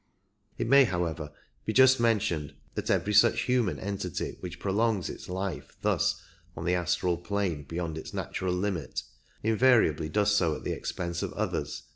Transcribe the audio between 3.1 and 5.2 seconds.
such human entity which prolongs